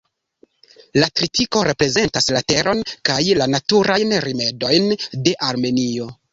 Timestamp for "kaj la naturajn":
3.11-4.19